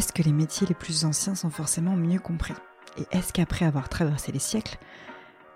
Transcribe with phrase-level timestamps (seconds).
[0.00, 2.54] est-ce que les métiers les plus anciens sont forcément mieux compris?
[2.96, 4.78] Et est-ce qu'après avoir traversé les siècles,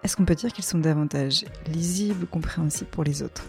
[0.02, 3.46] est-ce qu'on peut dire qu'ils sont davantage lisibles ou compréhensibles pour les autres?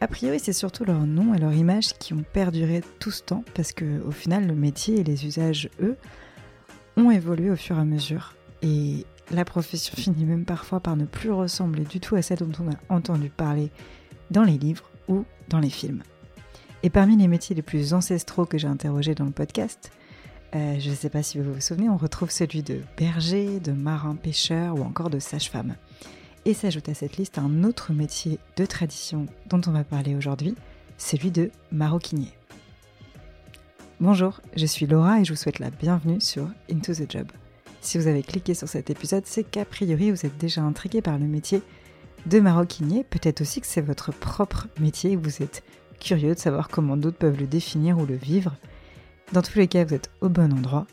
[0.00, 3.44] A priori, c'est surtout leur nom et leur image qui ont perduré tout ce temps,
[3.52, 5.98] parce que au final, le métier et les usages, eux,
[6.96, 8.36] ont évolué au fur et à mesure.
[8.62, 12.64] Et la profession finit même parfois par ne plus ressembler du tout à celle dont
[12.64, 13.70] on a entendu parler
[14.30, 16.02] dans les livres ou dans les films.
[16.82, 19.92] Et parmi les métiers les plus ancestraux que j'ai interrogés dans le podcast,
[20.54, 23.72] euh, je ne sais pas si vous vous souvenez, on retrouve celui de berger, de
[23.72, 25.76] marin-pêcheur ou encore de sage-femme.
[26.44, 30.54] Et s'ajoute à cette liste un autre métier de tradition dont on va parler aujourd'hui,
[30.98, 32.32] celui de maroquinier.
[34.00, 37.28] Bonjour, je suis Laura et je vous souhaite la bienvenue sur Into the Job.
[37.82, 41.18] Si vous avez cliqué sur cet épisode, c'est qu'a priori vous êtes déjà intrigué par
[41.18, 41.62] le métier
[42.26, 43.04] de maroquinier.
[43.04, 45.62] Peut-être aussi que c'est votre propre métier et que vous êtes
[46.00, 48.56] curieux de savoir comment d'autres peuvent le définir ou le vivre.
[49.32, 50.86] Dans tous les cas, vous êtes au bon endroit.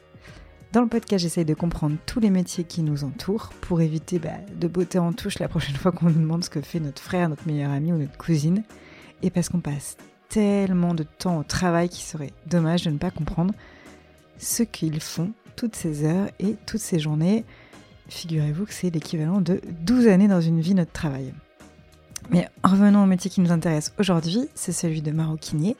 [0.71, 4.29] Dans le podcast, j'essaye de comprendre tous les métiers qui nous entourent pour éviter bah,
[4.55, 7.29] de botter en touche la prochaine fois qu'on nous demande ce que fait notre frère,
[7.29, 8.63] notre meilleur ami ou notre cousine.
[9.23, 9.97] Et parce qu'on passe
[10.29, 13.55] tellement de temps au travail qu'il serait dommage de ne pas comprendre
[14.37, 17.43] ce qu'ils font toutes ces heures et toutes ces journées.
[18.09, 21.33] Figurez-vous que c'est l'équivalent de 12 années dans une vie notre travail.
[22.29, 25.75] Mais revenons au métier qui nous intéresse aujourd'hui, c'est celui de maroquinier.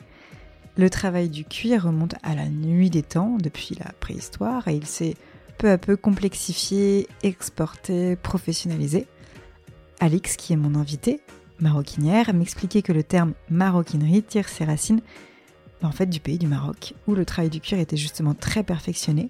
[0.78, 4.86] Le travail du cuir remonte à la nuit des temps, depuis la préhistoire, et il
[4.86, 5.16] s'est
[5.58, 9.08] peu à peu complexifié, exporté, professionnalisé.
[10.00, 11.20] Alix, qui est mon invité,
[11.60, 15.02] maroquinière, m'expliquait que le terme maroquinerie tire ses racines
[15.82, 19.30] en fait du pays du Maroc, où le travail du cuir était justement très perfectionné,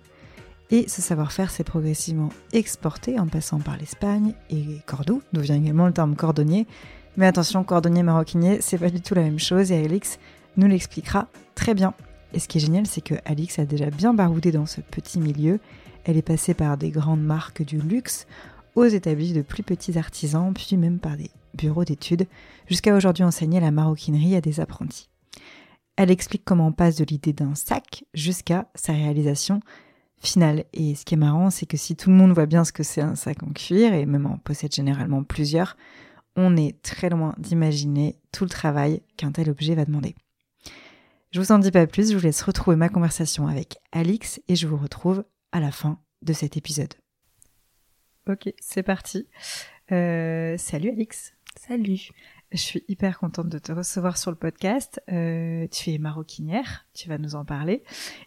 [0.70, 5.88] et ce savoir-faire s'est progressivement exporté en passant par l'Espagne et Cordoue, d'où vient également
[5.88, 6.68] le terme cordonnier,
[7.16, 10.20] mais attention, cordonnier maroquinier, c'est pas du tout la même chose et Alix
[10.58, 11.94] nous l'expliquera très bien.
[12.34, 15.20] Et ce qui est génial, c'est que Alix a déjà bien baroudé dans ce petit
[15.20, 15.60] milieu.
[16.04, 18.28] Elle est passée par des grandes marques du luxe
[18.76, 22.28] aux établis de plus petits artisans, puis même par des bureaux d'études,
[22.68, 25.10] jusqu'à aujourd'hui enseigner la maroquinerie à des apprentis.
[25.96, 29.62] Elle explique comment on passe de l'idée d'un sac jusqu'à sa réalisation
[30.20, 30.66] finale.
[30.74, 32.84] Et ce qui est marrant, c'est que si tout le monde voit bien ce que
[32.84, 35.76] c'est un sac en cuir, et même en possède généralement plusieurs,
[36.36, 40.16] on est très loin d'imaginer tout le travail qu'un tel objet va demander.
[41.38, 44.56] Je vous en dis pas plus, je vous laisse retrouver ma conversation avec Alix et
[44.56, 46.96] je vous retrouve à la fin de cet épisode.
[48.28, 49.28] Ok, c'est parti.
[49.92, 51.36] Euh, salut Alix.
[51.56, 52.10] Salut.
[52.52, 55.00] Je suis hyper contente de te recevoir sur le podcast.
[55.12, 57.84] Euh, tu es maroquinière, tu vas nous en parler.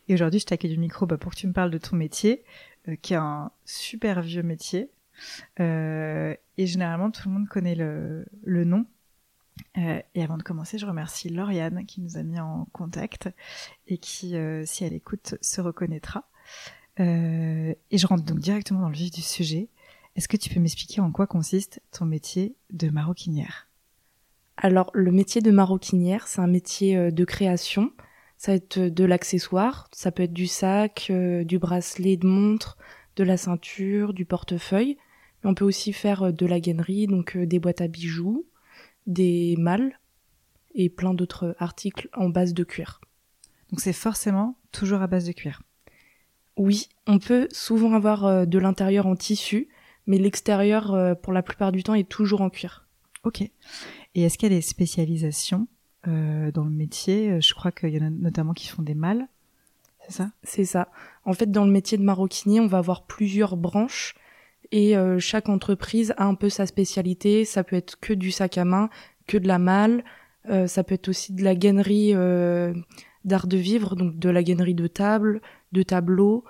[0.06, 2.44] Et aujourd'hui, je t'accueille du micro bah, pour que tu me parles de ton métier,
[2.86, 4.88] euh, qui est un super vieux métier.
[5.58, 8.86] Euh, et généralement, tout le monde connaît le, le nom.
[9.78, 13.28] Euh, et avant de commencer, je remercie Lauriane qui nous a mis en contact
[13.86, 16.24] et qui, euh, si elle écoute, se reconnaîtra.
[16.98, 19.68] et je rentre donc directement dans le vif du sujet.
[20.16, 23.68] Est-ce que tu peux m'expliquer en quoi consiste ton métier de maroquinière?
[24.58, 27.92] Alors, le métier de maroquinière, c'est un métier de création.
[28.36, 32.76] Ça va être de l'accessoire, ça peut être du sac, du bracelet, de montre,
[33.16, 34.98] de la ceinture, du portefeuille.
[35.44, 38.46] On peut aussi faire euh, de la gainerie, donc euh, des boîtes à bijoux,
[39.10, 39.98] des malles
[40.74, 43.00] et plein d'autres articles en base de cuir.
[43.70, 45.62] Donc c'est forcément toujours à base de cuir.
[46.56, 49.68] Oui, on peut souvent avoir euh, de l'intérieur en tissu,
[50.06, 52.86] mais l'extérieur, pour la plupart du temps, est toujours en cuir.
[53.22, 53.42] Ok.
[53.42, 55.68] Et est-ce qu'il y a des spécialisations
[56.04, 57.40] dans le métier?
[57.40, 59.28] Je crois qu'il y en a notamment qui font des malles.
[60.06, 60.30] C'est ça?
[60.42, 60.88] C'est ça.
[61.24, 64.14] En fait, dans le métier de maroquinier, on va avoir plusieurs branches
[64.72, 67.44] et euh, chaque entreprise a un peu sa spécialité.
[67.44, 68.88] Ça peut être que du sac à main,
[69.26, 70.04] que de la malle,
[70.48, 72.72] euh, ça peut être aussi de la gainerie euh,
[73.24, 75.40] d'art de vivre, donc de la gainerie de table,
[75.72, 76.44] de tableaux.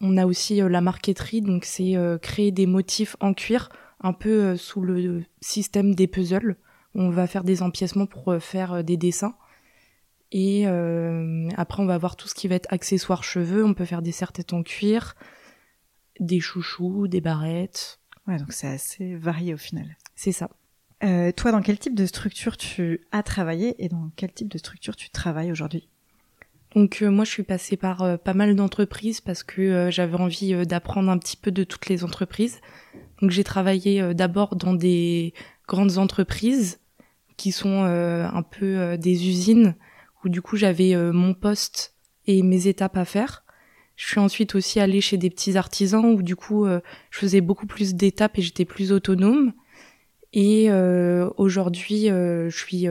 [0.00, 3.68] On a aussi la marqueterie, donc c'est créer des motifs en cuir,
[4.00, 6.56] un peu sous le système des puzzles.
[6.96, 9.36] On va faire des empiècements pour faire des dessins.
[10.32, 13.64] Et après, on va avoir tout ce qui va être accessoires cheveux.
[13.64, 15.14] On peut faire des serre-têtes en cuir,
[16.20, 18.00] des chouchous, des barrettes.
[18.26, 19.96] Ouais, donc c'est assez varié au final.
[20.14, 20.48] C'est ça.
[21.02, 24.58] Euh, toi, dans quel type de structure tu as travaillé et dans quel type de
[24.58, 25.88] structure tu travailles aujourd'hui?
[26.74, 30.66] Donc euh, moi, je suis passée par euh, pas mal d'entreprises parce que j'avais envie
[30.66, 32.60] d'apprendre un petit peu de toutes les entreprises.
[33.20, 35.34] Donc j'ai travaillé d'abord dans des
[35.68, 36.80] grandes entreprises
[37.36, 39.74] qui sont un peu des usines
[40.24, 41.94] où du coup j'avais mon poste
[42.26, 43.43] et mes étapes à faire.
[43.96, 46.80] Je suis ensuite aussi allée chez des petits artisans où du coup euh,
[47.10, 49.52] je faisais beaucoup plus d'étapes et j'étais plus autonome.
[50.32, 52.86] Et euh, aujourd'hui, euh, je suis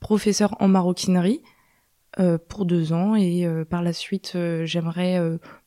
[0.00, 1.42] professeur en maroquinerie.
[2.48, 5.18] pour deux ans et par la suite j'aimerais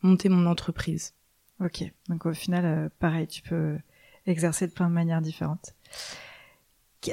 [0.01, 1.13] monter mon entreprise.
[1.59, 3.77] Ok, donc au final pareil, tu peux
[4.25, 5.75] exercer de plein de manières différentes.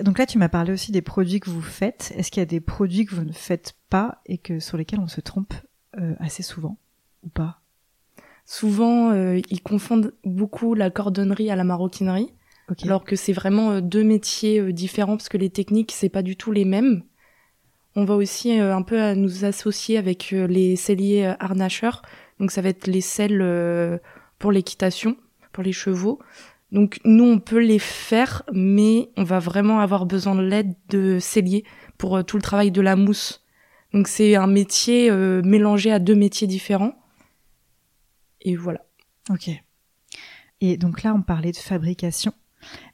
[0.03, 2.15] Donc là, tu m'as parlé aussi des produits que vous faites.
[2.17, 5.01] Est-ce qu'il y a des produits que vous ne faites pas et que sur lesquels
[5.01, 5.53] on se trompe
[6.19, 6.79] assez souvent?
[7.25, 7.61] Ou pas
[8.45, 12.33] Souvent, ils confondent beaucoup la cordonnerie à la maroquinerie.
[12.85, 16.23] Alors que c'est vraiment euh, deux métiers euh, différents parce que les techniques, c'est pas
[16.23, 17.03] du tout les mêmes.
[17.95, 22.03] On va aussi euh, un peu nous associer avec les celliers harnacheurs.
[22.41, 24.01] Donc ça va être les selles
[24.39, 25.17] pour l'équitation,
[25.53, 26.19] pour les chevaux.
[26.73, 31.19] Donc nous, on peut les faire, mais on va vraiment avoir besoin de l'aide de
[31.21, 31.65] celliers
[31.99, 33.45] pour tout le travail de la mousse.
[33.93, 35.11] Donc c'est un métier
[35.45, 36.95] mélangé à deux métiers différents.
[38.43, 38.85] Et voilà.
[39.31, 39.51] Ok.
[40.61, 42.33] Et donc là, on parlait de fabrication.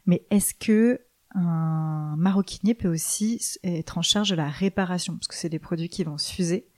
[0.07, 1.01] Mais est-ce que
[1.35, 5.17] un maroquinier peut aussi être en charge de la réparation?
[5.17, 6.69] Parce que c'est des produits qui vont se fuser.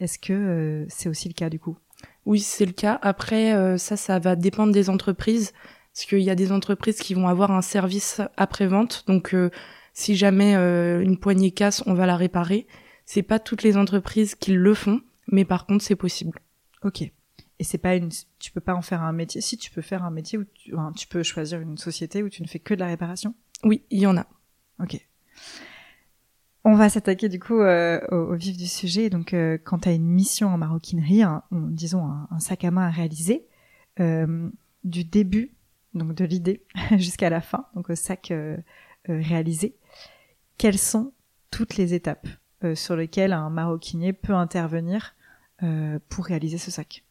[0.00, 1.76] Est-ce que euh, c'est aussi le cas du coup?
[2.26, 2.98] Oui, c'est le cas.
[3.02, 5.52] Après, euh, ça, ça va dépendre des entreprises
[5.92, 9.04] parce qu'il y a des entreprises qui vont avoir un service après-vente.
[9.06, 9.50] Donc, euh,
[9.94, 12.68] si jamais une poignée casse, on va la réparer.
[13.04, 16.38] C'est pas toutes les entreprises qui le font, mais par contre, c'est possible.
[16.84, 17.10] Ok.
[17.58, 19.40] Et c'est pas une, tu peux pas en faire un métier.
[19.40, 22.42] Si tu peux faire un métier où tu, tu peux choisir une société où tu
[22.42, 23.34] ne fais que de la réparation.
[23.64, 24.26] Oui, il y en a.
[24.80, 25.00] Ok.
[26.64, 29.10] On va s'attaquer du coup euh, au, vif du sujet.
[29.10, 32.90] Donc, euh, quand tu as une mission en maroquinerie, disons un, sac à main à
[32.90, 33.46] réaliser,
[34.00, 34.50] euh,
[34.84, 35.54] du début,
[35.94, 36.62] donc de l'idée
[36.98, 38.32] jusqu'à la fin, donc au sac
[39.06, 39.76] réalisé,
[40.58, 41.12] quelles sont
[41.50, 42.28] toutes les étapes
[42.74, 45.14] sur lesquelles un maroquinier peut intervenir
[46.08, 47.02] pour réaliser ce sac?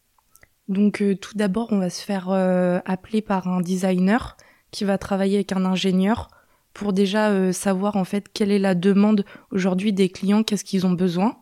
[0.67, 4.37] Donc euh, tout d'abord, on va se faire euh, appeler par un designer
[4.71, 6.29] qui va travailler avec un ingénieur
[6.73, 10.85] pour déjà euh, savoir en fait quelle est la demande aujourd'hui des clients, qu'est-ce qu'ils
[10.85, 11.37] ont besoin.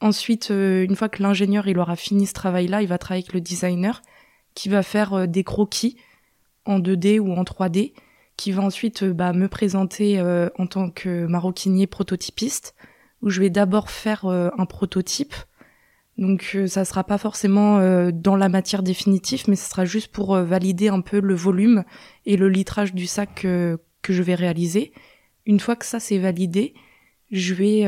[0.00, 3.40] Ensuite, une fois que l'ingénieur il aura fini ce travail-là, il va travailler avec le
[3.40, 4.02] designer
[4.54, 5.96] qui va faire des croquis
[6.64, 7.92] en 2D ou en 3D,
[8.36, 10.20] qui va ensuite bah, me présenter
[10.58, 12.74] en tant que maroquinier prototypiste,
[13.20, 15.36] où je vais d'abord faire un prototype
[16.18, 20.12] donc euh, ça sera pas forcément euh, dans la matière définitive, mais ce sera juste
[20.12, 21.84] pour euh, valider un peu le volume
[22.26, 23.78] et le litrage du sac que
[24.12, 24.92] je vais réaliser.
[25.46, 26.74] Une fois que ça c'est validé,
[27.30, 27.82] je vais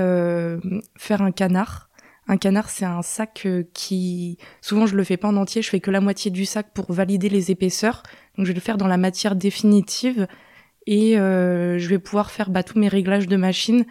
[0.96, 1.90] faire un canard.
[2.26, 5.80] Un canard c'est un sac qui souvent je le fais pas en entier, je fais
[5.80, 8.02] que la moitié du sac pour valider les épaisseurs.
[8.36, 10.26] Donc je vais le faire dans la matière définitive
[10.86, 13.84] et je vais pouvoir faire bah, tous mes réglages de machine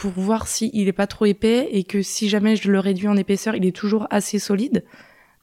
[0.00, 3.06] pour voir s'il il est pas trop épais et que si jamais je le réduis
[3.06, 4.82] en épaisseur, il est toujours assez solide.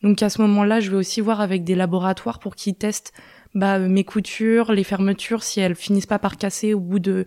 [0.01, 3.13] Donc à ce moment-là, je vais aussi voir avec des laboratoires pour qu'ils testent
[3.53, 7.25] bah, mes coutures, les fermetures, si elles finissent pas par casser au bout de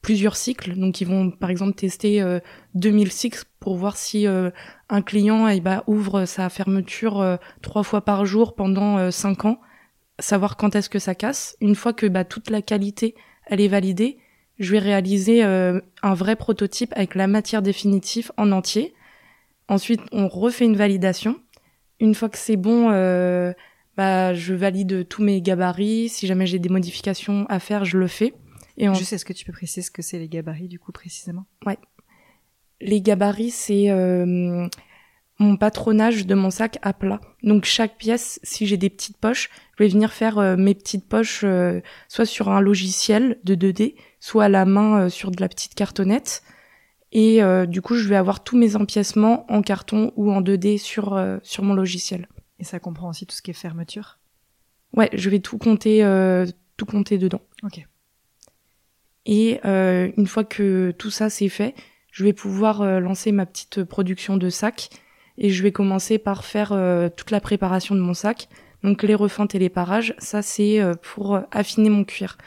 [0.00, 0.76] plusieurs cycles.
[0.76, 2.38] Donc ils vont par exemple tester euh,
[2.74, 4.50] 2000 cycles pour voir si euh,
[4.88, 9.44] un client eh bah, ouvre sa fermeture euh, trois fois par jour pendant euh, cinq
[9.44, 9.60] ans,
[10.20, 11.56] savoir quand est-ce que ça casse.
[11.60, 13.16] Une fois que bah, toute la qualité
[13.46, 14.18] elle est validée,
[14.58, 18.94] je vais réaliser euh, un vrai prototype avec la matière définitive en entier.
[19.68, 21.36] Ensuite, on refait une validation.
[22.00, 23.52] Une fois que c'est bon, euh,
[23.96, 26.08] bah, je valide tous mes gabarits.
[26.08, 28.34] Si jamais j'ai des modifications à faire, je le fais.
[28.76, 31.46] Et Juste, est-ce que tu peux préciser ce que c'est les gabarits, du coup, précisément?
[31.64, 31.78] Ouais.
[32.80, 34.66] Les gabarits, c'est euh,
[35.38, 37.20] mon patronage de mon sac à plat.
[37.42, 41.44] Donc chaque pièce, si j'ai des petites poches, je vais venir faire mes petites poches
[42.08, 45.74] soit sur un logiciel de 2D, soit à la main euh, sur de la petite
[45.74, 46.42] cartonnette.
[47.16, 51.16] Et du coup, je vais avoir tous mes empiècements en carton ou en 2D sur
[51.44, 52.26] sur mon logiciel.
[52.58, 54.18] Et ça comprend aussi tout ce qui est fermeture?
[54.96, 56.00] Ouais, je vais tout compter
[56.76, 57.40] tout compter dedans.
[57.62, 57.86] Ok.
[59.26, 61.76] Et une fois que tout ça c'est fait,
[62.10, 64.90] je vais pouvoir lancer ma petite production de sacs
[65.38, 68.48] et je vais commencer par faire euh, toute la préparation de mon sac.
[68.82, 72.38] Donc les refeintes et les parages, ça c'est euh, pour affiner mon cuir.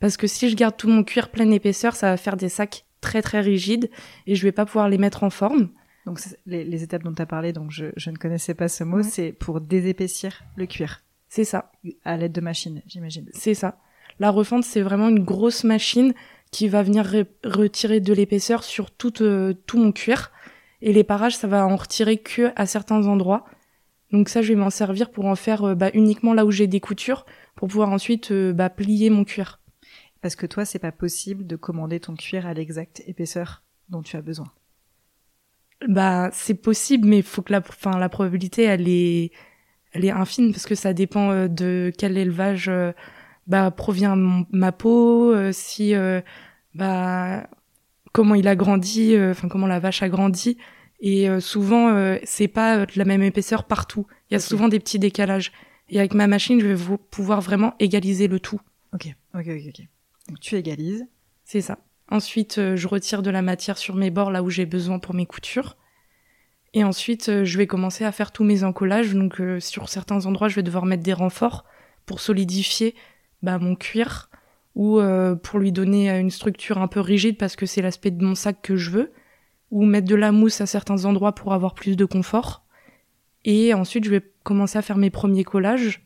[0.00, 2.84] Parce que si je garde tout mon cuir pleine épaisseur, ça va faire des sacs
[3.00, 3.90] très très rigides
[4.26, 5.70] et je vais pas pouvoir les mettre en forme.
[6.06, 9.02] Donc les, étapes dont tu as parlé, donc je, je, ne connaissais pas ce mot,
[9.02, 11.02] c'est pour désépaissir le cuir.
[11.28, 11.70] C'est ça.
[12.04, 13.28] À l'aide de machines, j'imagine.
[13.32, 13.78] C'est ça.
[14.18, 16.14] La refente, c'est vraiment une grosse machine
[16.50, 17.06] qui va venir
[17.44, 20.32] retirer de l'épaisseur sur tout, euh, tout mon cuir
[20.82, 23.44] et les parages, ça va en retirer que à certains endroits.
[24.12, 26.66] Donc ça, je vais m'en servir pour en faire euh, bah, uniquement là où j'ai
[26.66, 29.59] des coutures, pour pouvoir ensuite euh, bah, plier mon cuir.
[30.22, 34.16] Parce que toi, c'est pas possible de commander ton cuir à l'exacte épaisseur dont tu
[34.16, 34.52] as besoin.
[35.88, 39.32] Bah, c'est possible, mais il faut que la, enfin, la probabilité, elle est,
[39.92, 42.70] elle est infime parce que ça dépend euh, de quel élevage
[43.46, 44.16] bah, provient
[44.50, 45.94] ma peau, si
[46.74, 47.48] bah
[48.12, 50.56] comment il a grandi, euh, enfin comment la vache a grandi
[51.00, 54.06] Et euh, souvent, euh, c'est pas de la même épaisseur partout.
[54.30, 55.52] Il y a souvent des petits décalages.
[55.88, 58.60] Et avec ma machine, je vais pouvoir vraiment égaliser le tout.
[58.94, 59.86] Ok, ok, ok, ok.
[60.30, 61.08] Donc tu égalises.
[61.44, 61.78] C'est ça.
[62.08, 65.12] Ensuite, euh, je retire de la matière sur mes bords là où j'ai besoin pour
[65.12, 65.76] mes coutures.
[66.72, 69.12] Et ensuite, euh, je vais commencer à faire tous mes encollages.
[69.12, 71.64] Donc, euh, sur certains endroits, je vais devoir mettre des renforts
[72.06, 72.94] pour solidifier
[73.42, 74.30] bah, mon cuir
[74.76, 75.00] ou
[75.42, 78.62] pour lui donner une structure un peu rigide parce que c'est l'aspect de mon sac
[78.62, 79.12] que je veux.
[79.72, 82.64] Ou mettre de la mousse à certains endroits pour avoir plus de confort.
[83.44, 86.02] Et ensuite, je vais commencer à faire mes premiers collages.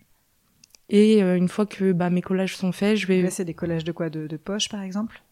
[0.91, 3.55] Et euh, une fois que bah, mes collages sont faits, je vais, Là, c'est des
[3.55, 4.11] collages de quoi?
[4.11, 5.23] De, de poche, par exemple?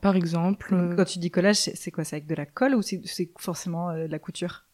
[0.00, 2.04] Par exemple, euh, Quand tu dis collage, c'est c'est quoi?
[2.04, 4.64] C'est avec de la colle ou c'est c'est forcément euh, de la couture?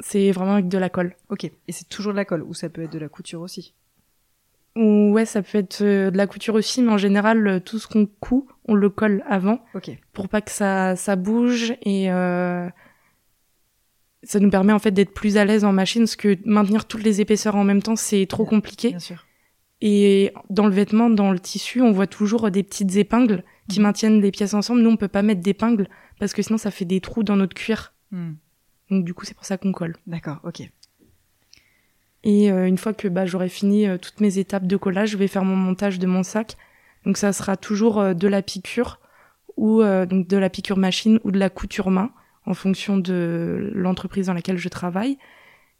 [0.00, 1.16] C'est vraiment avec de la colle.
[1.30, 1.44] Ok.
[1.44, 3.72] Et c'est toujours de la colle ou ça peut être de la couture aussi?
[4.76, 8.04] Ou ouais, ça peut être de la couture aussi, mais en général, tout ce qu'on
[8.04, 9.90] coud, on le colle avant Ok.
[10.12, 12.68] pour pas que ça, ça bouge et euh,
[14.22, 17.02] ça nous permet en fait d'être plus à l'aise en machine parce que maintenir toutes
[17.02, 18.90] les épaisseurs en même temps, c'est trop compliqué.
[18.90, 19.25] Bien sûr.
[19.82, 23.82] Et dans le vêtement, dans le tissu, on voit toujours des petites épingles qui Mhm.
[23.82, 24.80] maintiennent les pièces ensemble.
[24.80, 27.54] Nous, on peut pas mettre d'épingles parce que sinon ça fait des trous dans notre
[27.54, 27.92] cuir.
[28.10, 28.34] Hmm.
[28.90, 29.96] Donc du coup, c'est pour ça qu'on colle.
[30.06, 30.62] D'accord, ok.
[32.24, 35.16] Et euh, une fois que bah, j'aurai fini euh, toutes mes étapes de collage, je
[35.16, 36.56] vais faire mon montage de mon sac.
[37.04, 38.98] Donc ça sera toujours euh, de la piqûre
[39.56, 42.10] ou donc de la piqûre machine ou de la couture main
[42.44, 45.16] en fonction de l'entreprise dans laquelle je travaille.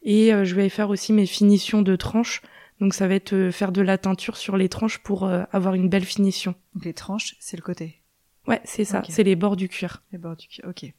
[0.03, 2.41] Et je vais faire aussi mes finitions de tranches.
[2.81, 5.75] Donc ça va être euh, faire de la teinture sur les tranches pour euh, avoir
[5.75, 6.55] une belle finition.
[6.83, 8.03] Les tranches, c'est le côté.
[8.47, 10.03] Ouais, c'est ça, c'est les bords du cuir.
[10.13, 10.93] Les bords du cuir, ok.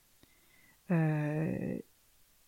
[0.92, 1.78] Euh,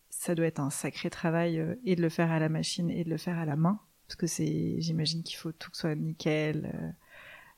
[0.09, 3.03] ça doit être un sacré travail euh, et de le faire à la machine et
[3.03, 3.79] de le faire à la main.
[4.07, 6.89] Parce que c'est, j'imagine qu'il faut tout que soit nickel, euh,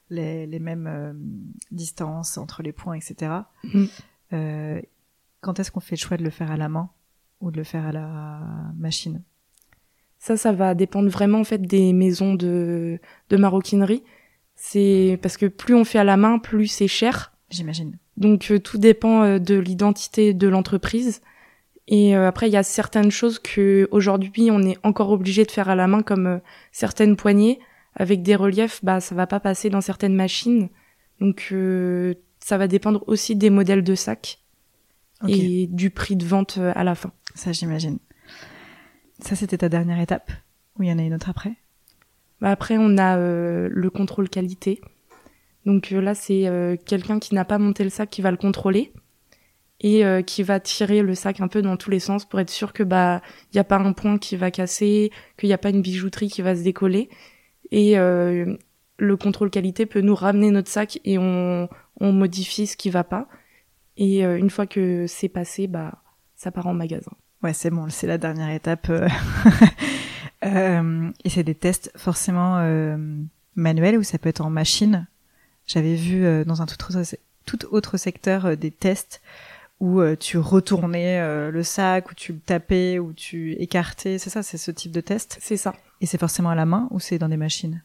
[0.10, 3.32] les, les mêmes distances entre les points, etc.
[4.34, 4.82] Euh,
[5.40, 6.90] quand est-ce qu'on fait le choix de le faire à la main
[7.40, 8.42] ou de le faire à la
[8.76, 9.24] machine?
[10.22, 13.00] Ça, ça va dépendre vraiment en fait des maisons de,
[13.30, 14.04] de maroquinerie.
[14.56, 17.34] C'est parce que plus on fait à la main, plus c'est cher.
[17.50, 17.98] J'imagine.
[18.18, 21.22] Donc euh, tout dépend euh, de l'identité de l'entreprise.
[21.88, 25.50] Et euh, après, il y a certaines choses que aujourd'hui on est encore obligé de
[25.50, 26.40] faire à la main, comme
[26.72, 27.60] certaines poignées
[27.96, 28.80] avec des reliefs.
[28.86, 30.70] Bah, ça va pas passer dans certaines machines.
[31.20, 31.52] Donc
[32.40, 34.40] ça va dépendre aussi des modèles de sacs
[35.28, 37.12] et du prix de vente à la fin.
[37.36, 37.98] ça j'imagine.
[39.22, 40.32] Ça c'était ta dernière étape
[40.78, 41.54] ou il y en a une autre après?
[42.42, 44.82] Bah, après, on a euh, le contrôle qualité.
[45.66, 48.38] Donc euh, là, c'est euh, quelqu'un qui n'a pas monté le sac qui va le
[48.38, 48.92] contrôler
[49.84, 52.72] et qui va tirer le sac un peu dans tous les sens pour être sûr
[52.72, 53.20] que bah
[53.52, 56.30] il y a pas un point qui va casser, qu'il n'y a pas une bijouterie
[56.30, 57.10] qui va se décoller.
[57.72, 61.68] Et le contrôle qualité peut nous ramener notre sac et on,
[62.00, 63.28] on modifie ce qui va pas.
[63.98, 66.04] Et une fois que c'est passé, bah
[66.36, 67.14] ça part en magasin.
[67.44, 68.88] Ouais, c'est bon, c'est la dernière étape.
[68.90, 69.08] euh.
[70.44, 72.98] Euh, et c'est des tests forcément euh,
[73.56, 75.06] manuels ou ça peut être en machine?
[75.68, 77.00] J'avais vu euh, dans un tout autre,
[77.46, 79.22] tout autre secteur des tests
[79.80, 84.18] où tu retournais le sac, où tu le tapais, où tu écartais.
[84.18, 85.38] C'est ça, c'est ce type de test?
[85.42, 85.76] C'est ça.
[86.02, 87.84] Et c'est forcément à la main ou c'est dans des machines?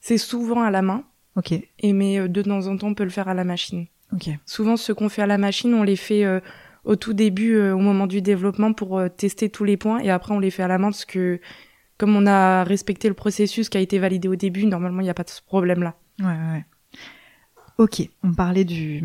[0.00, 1.04] C'est souvent à la main,
[1.36, 3.86] Ok, et mais de temps en temps on peut le faire à la machine.
[4.14, 4.28] ok.
[4.44, 6.24] Souvent, ce qu'on fait à la machine, on les fait
[6.84, 10.10] au tout début, euh, au moment du développement, pour euh, tester tous les points, et
[10.10, 11.40] après, on les fait à la main, parce que
[11.96, 15.10] comme on a respecté le processus qui a été validé au début, normalement, il n'y
[15.10, 15.96] a pas de ce problème-là.
[16.20, 16.64] Ouais, ouais.
[17.78, 19.02] Ok, on parlait du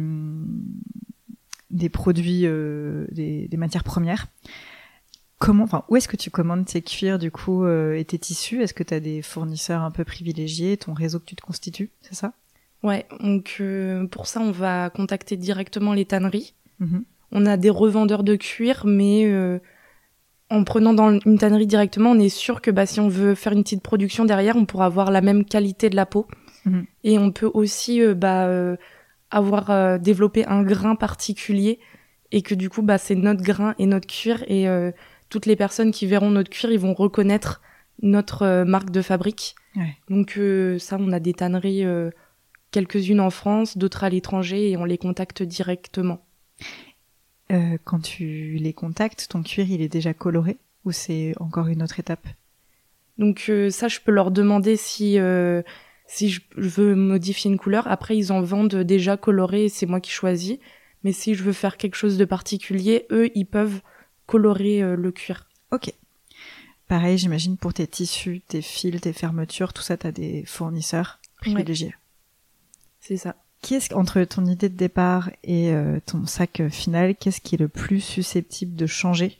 [1.70, 4.27] des produits, euh, des, des matières premières.
[5.39, 8.62] Comment, enfin, où est-ce que tu commandes tes cuirs du coup euh, et tes tissus?
[8.62, 11.89] Est-ce que tu as des fournisseurs un peu privilégiés, ton réseau que tu te constitues,
[12.01, 12.34] c'est ça?
[12.84, 16.53] Ouais, donc euh, pour ça, on va contacter directement les tanneries.
[16.80, 17.03] Mhm.
[17.34, 19.58] On a des revendeurs de cuir, mais euh,
[20.52, 23.54] en prenant dans une tannerie directement, on est sûr que bah, si on veut faire
[23.54, 26.28] une petite production derrière, on pourra avoir la même qualité de la peau.
[26.66, 26.86] Mhm.
[27.04, 28.78] Et on peut aussi euh, bah, euh,
[29.32, 31.80] avoir développé un grain particulier
[32.32, 34.44] et que du coup, bah, c'est notre grain et notre cuir.
[34.48, 34.68] Et
[35.30, 37.60] toutes les personnes qui verront notre cuir, ils vont reconnaître
[38.04, 39.56] notre marque de fabrique.
[39.75, 39.98] Ouais.
[40.08, 40.40] Donc
[40.78, 41.84] ça, on a des tanneries,
[42.70, 46.24] quelques-unes en France, d'autres à l'étranger, et on les contacte directement.
[47.53, 51.83] Euh, Quand tu les contactes, ton cuir il est déjà coloré ou c'est encore une
[51.83, 52.27] autre étape?
[53.17, 55.62] Donc euh, ça, je peux leur demander si euh,
[56.07, 57.88] si je, veux modifier une couleur.
[57.88, 60.57] Après, ils en vendent déjà coloré, et c'est moi qui choisis.
[61.03, 63.81] Mais si je veux faire quelque chose de particulier, eux, ils peuvent
[64.25, 65.48] colorer le cuir.
[65.72, 65.93] Ok.
[66.88, 71.19] Pareil, j'imagine pour tes tissus, tes fils, tes fermetures, tout ça, tu as des fournisseurs
[71.38, 71.95] privilégiés.
[73.00, 73.36] C'est ça.
[73.63, 75.74] Qu'est-ce entre ton idée de départ et
[76.05, 79.39] ton sac final, qu'est-ce qui est le plus susceptible de changer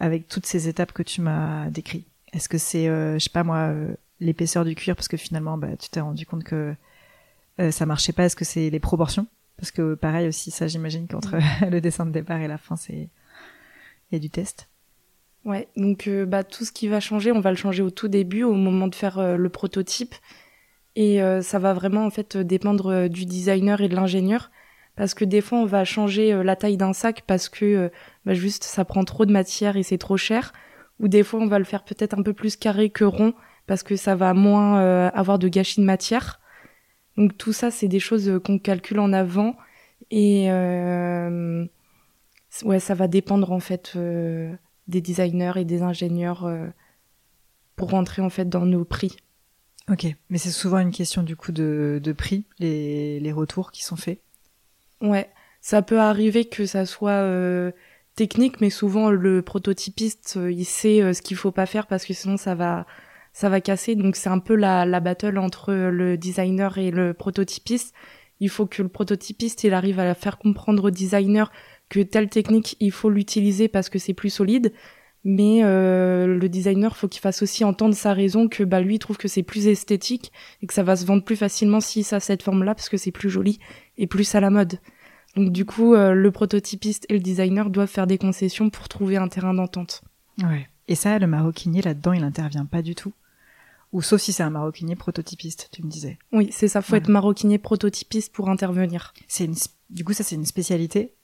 [0.00, 2.06] avec toutes ces étapes que tu m'as décrites?
[2.32, 3.72] Est-ce que c'est, je sais pas moi,
[4.18, 4.96] l'épaisseur du cuir?
[4.96, 6.74] Parce que finalement, bah, tu t'es rendu compte que
[7.70, 8.24] ça marchait pas.
[8.24, 9.26] Est-ce que c'est les proportions?
[9.58, 11.36] Parce que pareil aussi, ça j'imagine qu'entre
[11.70, 13.08] le dessin de départ et la fin, c'est
[14.10, 14.68] il y a du test.
[15.44, 18.08] Ouais, donc euh, bah, tout ce qui va changer, on va le changer au tout
[18.08, 20.14] début, au moment de faire euh, le prototype.
[20.96, 24.50] Et euh, ça va vraiment en fait dépendre du designer et de l'ingénieur.
[24.96, 27.90] Parce que des fois, on va changer la taille d'un sac parce que
[28.24, 30.52] bah, juste ça prend trop de matière et c'est trop cher.
[31.00, 33.34] Ou des fois, on va le faire peut-être un peu plus carré que rond
[33.66, 36.40] parce que ça va moins avoir de gâchis de matière.
[37.16, 39.56] Donc tout ça, c'est des choses qu'on calcule en avant.
[40.12, 40.48] Et
[42.64, 43.96] ouais, ça va dépendre en fait
[44.86, 46.66] des designers et des ingénieurs euh,
[47.76, 49.16] pour rentrer en fait dans nos prix.
[49.90, 53.84] Ok, mais c'est souvent une question du coup de, de prix, les, les, retours qui
[53.84, 54.20] sont faits.
[55.02, 57.70] Ouais, ça peut arriver que ça soit euh,
[58.14, 62.14] technique, mais souvent le prototypiste euh, il sait ce qu'il faut pas faire parce que
[62.14, 62.86] sinon ça va
[63.34, 63.94] ça va casser.
[63.94, 67.94] Donc c'est un peu la, la battle entre le designer et le prototypiste.
[68.40, 71.52] Il faut que le prototypiste il arrive à faire comprendre au designer
[71.88, 74.72] que telle technique, il faut l'utiliser parce que c'est plus solide.
[75.24, 78.98] Mais euh, le designer, faut qu'il fasse aussi entendre sa raison que bah lui il
[78.98, 82.16] trouve que c'est plus esthétique et que ça va se vendre plus facilement si ça
[82.16, 83.58] a cette forme-là parce que c'est plus joli
[83.96, 84.78] et plus à la mode.
[85.34, 89.16] Donc du coup, euh, le prototypiste et le designer doivent faire des concessions pour trouver
[89.16, 90.02] un terrain d'entente.
[90.42, 90.68] Ouais.
[90.88, 93.14] Et ça, le maroquinier là-dedans, il intervient pas du tout.
[93.92, 96.18] Ou sauf si c'est un maroquinier prototypiste, tu me disais.
[96.32, 96.82] Oui, c'est ça.
[96.82, 99.14] Faut être maroquinier prototypiste pour intervenir.
[99.26, 99.54] C'est une...
[99.88, 101.14] du coup ça c'est une spécialité?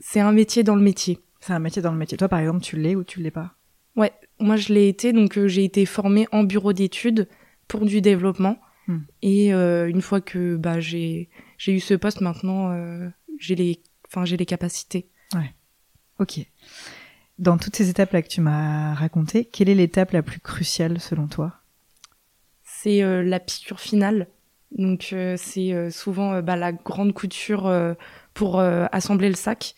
[0.00, 1.20] C'est un métier dans le métier.
[1.40, 2.18] C'est un métier dans le métier.
[2.18, 3.54] Toi, par exemple, tu l'es ou tu l'es pas?
[3.96, 7.28] Ouais, moi je l'ai été, donc euh, j'ai été formée en bureau d'études
[7.66, 8.60] pour du développement.
[8.86, 8.98] Hmm.
[9.22, 11.28] Et euh, une fois que bah, j'ai
[11.66, 13.08] eu ce poste, maintenant euh,
[13.40, 13.82] j'ai les,
[14.14, 15.08] les capacités.
[15.34, 15.52] Ouais.
[16.20, 16.40] Ok.
[17.38, 21.00] Dans toutes ces étapes là que tu m'as racontées, quelle est l'étape la plus cruciale
[21.00, 21.54] selon toi?
[22.62, 24.28] C'est la piqûre finale.
[24.72, 27.72] Donc c'est souvent bah, la grande couture
[28.34, 29.74] pour assembler le sac.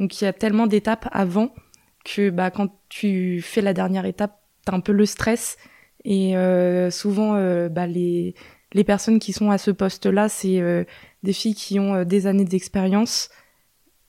[0.00, 1.54] Donc il y a tellement d'étapes avant
[2.04, 5.56] que bah, quand tu fais la dernière étape, t'as un peu le stress.
[6.04, 8.34] Et euh, souvent, euh, bah, les,
[8.72, 10.86] les personnes qui sont à ce poste-là, c'est
[11.22, 13.28] des filles qui ont des années d'expérience.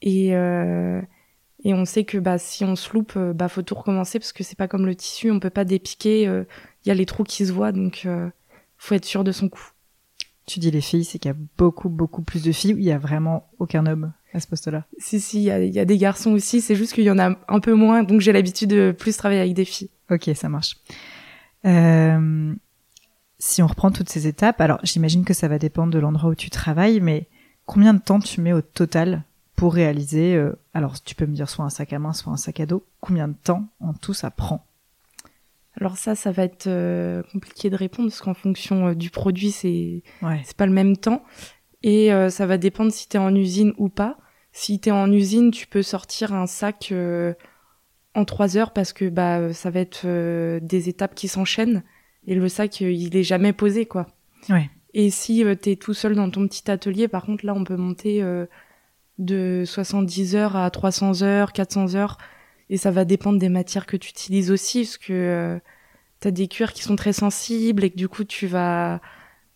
[0.02, 4.44] Et, et on sait que bah, si on se loupe, faut tout recommencer parce que
[4.44, 6.24] c'est pas comme le tissu, on peut pas dépiquer.
[6.24, 8.08] Il y a les trous qui se voient, donc
[8.78, 9.72] faut être sûr de son coup
[10.52, 12.84] tu dis les filles, c'est qu'il y a beaucoup, beaucoup plus de filles ou il
[12.84, 14.12] y a vraiment aucun homme?
[14.34, 17.12] À ce poste-là Si, si, il y a, des garçons aussi, c'est juste qu'il y
[17.12, 19.90] en a un peu moins, donc j'ai l'habitude de plus travailler avec des filles.
[20.10, 20.78] Ok, ça marche.
[21.66, 22.54] Euh,
[23.40, 26.36] si on reprend toutes ces étapes, alors j'imagine que ça va dépendre de l'endroit où
[26.36, 27.28] tu travailles, mais
[27.66, 29.24] combien de temps tu mets au total
[29.56, 32.38] pour réaliser, euh, alors tu peux me dire soit un sac à main, soit un
[32.38, 34.66] sac à dos, combien de temps en tout ça prend?
[35.80, 39.52] Alors ça, ça va être euh, compliqué de répondre parce qu'en fonction euh, du produit,
[39.52, 40.04] c'est
[40.44, 41.24] c'est pas le même temps
[41.84, 44.18] et euh, ça va dépendre si tu es en usine ou pas.
[44.52, 46.94] Si tu es en usine, tu peux sortir un sac
[48.14, 50.06] en trois heures parce que bah ça va être
[50.60, 51.84] des étapes qui s'enchaînent
[52.28, 54.08] et le sac il est jamais posé quoi.
[54.50, 54.70] Ouais.
[54.94, 57.78] Et si tu es tout seul dans ton petit atelier, par contre là on peut
[57.78, 58.22] monter
[59.20, 62.18] de 70 heures à 300 heures, 400 heures
[62.72, 65.60] et ça va dépendre des matières que tu utilises aussi, parce que euh,
[66.22, 69.02] tu as des cuirs qui sont très sensibles et que du coup tu vas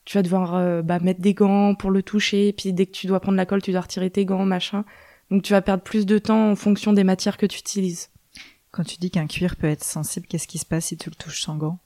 [0.05, 3.07] tu vas devoir euh, bah, mettre des gants pour le toucher, puis dès que tu
[3.07, 4.85] dois prendre la colle, tu dois retirer tes gants, machin.
[5.31, 8.09] Donc tu vas perdre plus de temps en fonction des matières que tu utilises.
[8.71, 11.15] Quand tu dis qu'un cuir peut être sensible, qu'est-ce qui se passe si tu le
[11.15, 11.79] touches sans gants?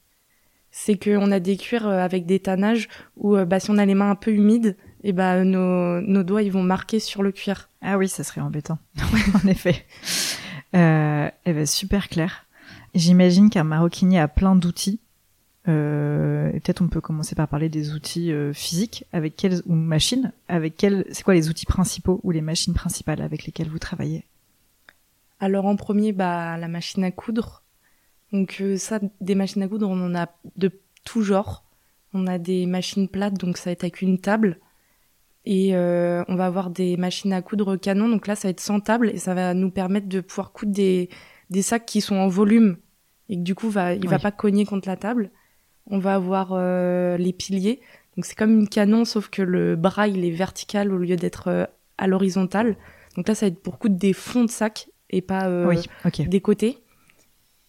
[0.71, 3.95] C'est qu'on a des cuirs euh, avec des tannages où bah, si on a les
[3.95, 7.69] mains un peu humides, et bah, nos, nos doigts ils vont marquer sur le cuir.
[7.82, 8.79] Ah oui, ça serait embêtant.
[9.43, 9.86] en effet.
[10.75, 12.45] Euh, elle va super claire.
[12.93, 14.99] J'imagine qu'un maroquinier a plein d'outils.
[15.69, 20.32] Euh, peut-être on peut commencer par parler des outils euh, physiques avec quelles ou machines
[20.47, 24.25] avec quels c'est quoi les outils principaux ou les machines principales avec lesquelles vous travaillez?
[25.39, 27.63] Alors en premier bah la machine à coudre.
[28.32, 30.71] Donc euh, ça des machines à coudre on en a de
[31.03, 31.63] tout genre.
[32.13, 34.60] On a des machines plates donc ça va être avec une table
[35.45, 38.08] et on va avoir des machines à coudre canon.
[38.08, 40.73] Donc là, ça va être sans table et ça va nous permettre de pouvoir coudre
[40.73, 41.10] des,
[41.49, 42.77] des sacs qui sont en volume
[43.29, 45.32] et que du coup, va, il va pas cogner contre la table.
[45.89, 47.80] On va avoir euh, les piliers.
[48.15, 51.47] Donc c'est comme une canon, sauf que le bras, il est vertical au lieu d'être
[51.47, 51.65] euh,
[51.97, 52.75] à l'horizontale.
[53.15, 55.47] Donc là, ça va être pour coudre des fonds de sacs et pas
[56.28, 56.78] des côtés.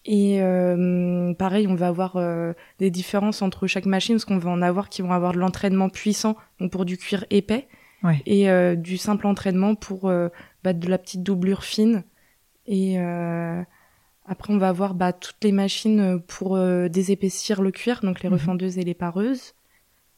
[0.06, 4.50] Et euh, pareil, on va avoir euh, des différences entre chaque machine, parce qu'on va
[4.50, 7.68] en avoir qui vont avoir de l'entraînement puissant, donc pour du cuir épais,
[8.02, 8.22] Ouais.
[8.24, 10.28] et euh, du simple entraînement pour euh,
[10.64, 12.02] bah, de la petite doublure fine.
[12.66, 13.62] Et euh,
[14.30, 18.28] après, on va avoir bah, toutes les machines pour euh, désépaissir le cuir, donc les
[18.28, 18.34] Mhm.
[18.36, 19.54] refendeuses et les pareuses.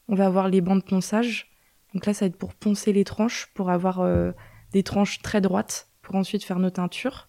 [0.07, 1.49] On va avoir les bancs de ponçage.
[1.95, 4.31] Donc là, ça va être pour poncer les tranches, pour avoir euh,
[4.71, 7.27] des tranches très droites, pour ensuite faire nos teintures.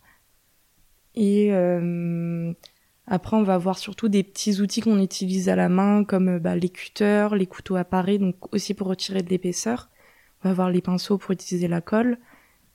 [1.14, 2.52] Et euh,
[3.06, 6.38] après, on va avoir surtout des petits outils qu'on utilise à la main, comme euh,
[6.38, 9.88] bah, les cutters, les couteaux à parer, donc aussi pour retirer de l'épaisseur.
[10.42, 12.18] On va avoir les pinceaux pour utiliser la colle.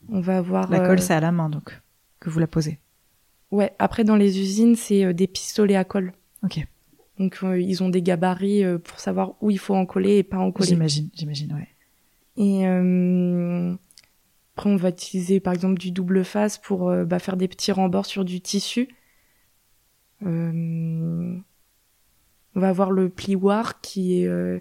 [0.09, 1.79] On va avoir La euh, colle, c'est à la main, donc,
[2.19, 2.79] que vous la posez.
[3.51, 6.13] Ouais, après dans les usines, c'est euh, des pistolets à colle.
[6.43, 6.65] Ok.
[7.17, 10.23] Donc euh, ils ont des gabarits euh, pour savoir où il faut en coller et
[10.23, 10.69] pas en coller.
[10.69, 11.67] J'imagine, j'imagine, ouais.
[12.37, 13.73] Et euh,
[14.55, 18.05] après on va utiliser par exemple du double face pour bah, faire des petits rembords
[18.05, 18.87] sur du tissu.
[20.25, 21.37] Euh,
[22.55, 24.59] on va avoir le plioir qui est euh,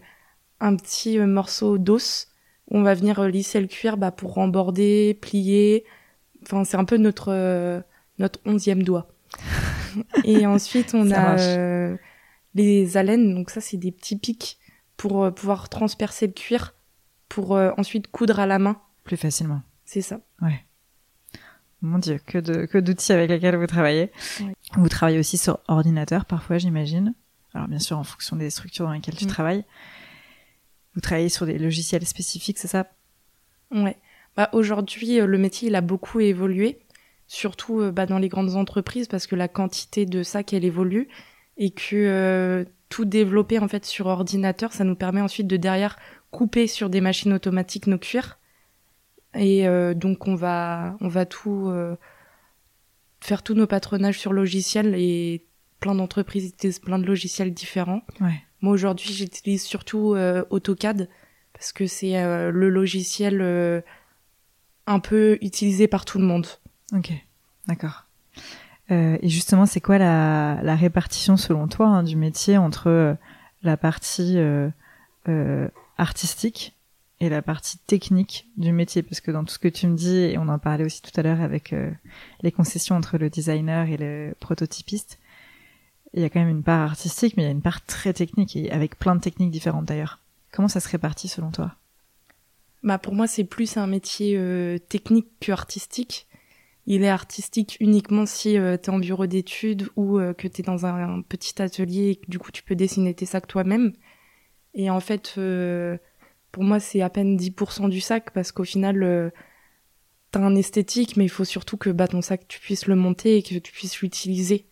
[0.60, 2.28] un petit morceau d'os.
[2.70, 5.84] où On va venir lisser le cuir bah, pour remborder, plier.
[6.42, 7.80] Enfin c'est un peu notre euh,
[8.18, 9.08] notre onzième doigt.
[10.24, 11.96] Et ensuite on a euh,
[12.54, 13.34] les haleines.
[13.34, 14.58] Donc ça c'est des petits pics
[14.96, 16.74] pour euh, pouvoir transpercer le cuir
[17.28, 18.80] pour euh, ensuite coudre à la main.
[19.04, 19.62] Plus facilement.
[19.84, 20.20] C'est ça.
[21.80, 24.10] Mon Dieu, que de que d'outils avec lesquels vous travaillez.
[24.74, 27.14] Vous travaillez aussi sur ordinateur parfois, j'imagine.
[27.54, 29.28] Alors bien sûr, en fonction des structures dans lesquelles tu Mm.
[29.28, 29.64] travailles.
[30.94, 32.88] Vous travaillez sur des logiciels spécifiques, c'est ça?
[33.70, 33.96] Ouais.
[34.36, 36.80] Bah, aujourd'hui, le métier il a beaucoup évolué,
[37.28, 41.08] surtout euh, bah, dans les grandes entreprises parce que la quantité de sacs elle évolue
[41.56, 45.98] et que euh, tout développer en fait sur ordinateur, ça nous permet ensuite de derrière
[46.30, 48.38] couper sur des machines automatiques nos cuirs.
[49.34, 51.96] Et euh, donc on va on va tout euh,
[53.20, 55.44] faire tous nos patronages sur logiciel et
[55.80, 58.02] plein d'entreprises utilisent plein de logiciels différents.
[58.20, 58.42] Ouais.
[58.60, 61.08] Moi aujourd'hui, j'utilise surtout euh, AutoCAD
[61.52, 63.82] parce que c'est le logiciel
[64.86, 66.46] un peu utilisé par tout le monde.
[66.92, 67.12] Ok,
[67.66, 68.04] d'accord.
[68.90, 73.14] Euh, et justement, c'est quoi la, la répartition selon toi hein, du métier entre euh,
[73.62, 74.70] la partie euh,
[75.28, 76.74] euh, artistique
[77.20, 79.02] et la partie technique du métier?
[79.02, 81.12] Parce que dans tout ce que tu me dis, et on en parlait aussi tout
[81.20, 81.90] à l'heure avec euh,
[82.40, 85.18] les concessions entre le designer et le prototypiste,
[86.14, 88.14] il y a quand même une part artistique, mais il y a une part très
[88.14, 90.20] technique, et avec plein de techniques différentes d'ailleurs.
[90.52, 91.74] Comment ça se répartit selon toi?
[92.82, 96.27] Bah pour moi, c'est plus un métier technique que artistique.
[96.90, 100.64] Il est artistique uniquement si tu es en bureau d'études ou euh, que tu es
[100.64, 103.92] dans un, petit atelier et que du coup tu peux dessiner tes sacs toi-même.
[104.72, 105.98] Et en fait, euh,
[106.50, 109.30] pour moi, c'est à peine 10% du sac parce qu'au final, euh,
[110.30, 113.36] t'as un esthétique, mais il faut surtout que bah, ton sac, tu puisses le monter
[113.36, 114.66] et que tu puisses l'utiliser.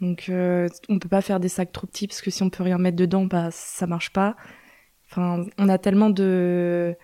[0.00, 2.62] Donc, euh, on peut pas faire des sacs trop petits parce que si on peut
[2.62, 4.36] rien mettre dedans, bah, ça marche pas.
[5.10, 6.94] Enfin, on a tellement de,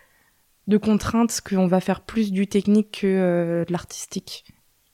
[0.66, 4.44] de contraintes qu'on va faire plus du technique que euh, de l'artistique.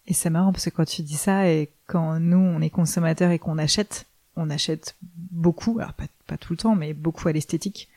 [0.06, 3.30] Et c'est marrant parce que quand tu dis ça et quand nous on est consommateurs
[3.30, 4.06] et qu'on achète,
[4.36, 7.88] on achète beaucoup, alors pas, pas tout le temps, mais beaucoup à l'esthétique.